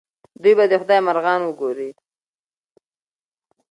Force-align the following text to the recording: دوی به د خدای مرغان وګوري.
دوی 0.41 0.53
به 0.57 0.65
د 0.71 0.73
خدای 0.81 0.99
مرغان 1.07 1.41
وګوري. 1.45 1.89